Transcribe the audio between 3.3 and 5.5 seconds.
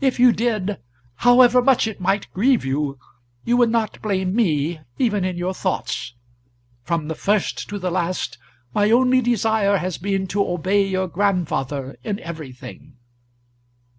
you would not blame me, even in